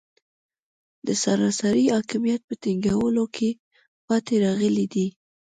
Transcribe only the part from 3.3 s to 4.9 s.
کې پاتې راغلي